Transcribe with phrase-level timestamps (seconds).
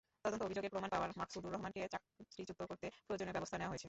[0.25, 3.79] তদন্তে অভিযোগের প্রমাণ পাওয়ায় মাকসুদুর রহমানকে চাকরিচ্যুত করতে প্রয়োজনীয় ব্যবস্থা নেওয়া হয়েছে।